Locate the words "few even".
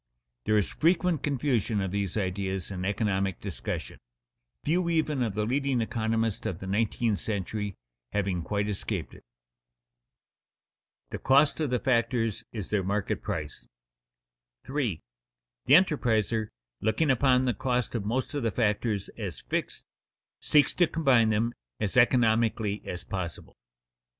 4.63-5.21